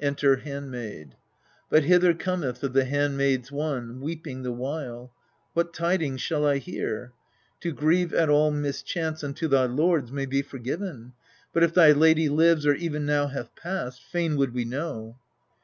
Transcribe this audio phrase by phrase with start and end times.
[0.00, 1.14] Enter HANDMAID
[1.70, 5.12] But hither cometh of the handmaids one, Weeping the while.
[5.54, 7.12] What tidings shall I hear?
[7.60, 11.12] To grieve at all mischance unto thy lords May be forgiven;
[11.52, 15.16] but if thy lady lives Or even now hath passed, fain would we know.